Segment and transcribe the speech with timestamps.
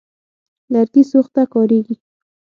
[0.71, 1.95] لرګي سوخت ته کارېږي.